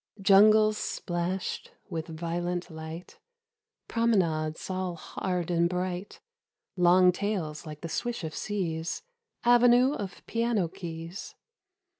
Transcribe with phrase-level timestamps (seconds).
[0.19, 3.19] Jungles splashed with violent light,
[3.87, 6.19] Promenades all hard and bright,
[6.75, 9.03] Long tails like the swish of seas
[9.43, 11.35] Avenue of piano keys.